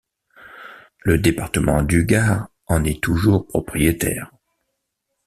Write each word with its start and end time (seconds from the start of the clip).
Le 1.01 1.19
département 1.19 1.83
du 1.83 2.05
Gard 2.07 2.47
en 2.65 2.83
est 2.85 3.03
toujours 3.03 3.45
propriétaire. 3.45 4.31